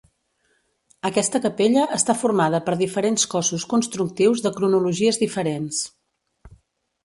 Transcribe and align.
Aquesta 1.09 1.41
capella 1.43 1.83
està 1.97 2.15
formada 2.23 2.63
per 2.69 2.75
diferents 2.81 3.27
cossos 3.35 3.69
constructius 3.77 4.45
de 4.47 4.55
cronologies 4.59 5.23
diferents. 5.29 5.87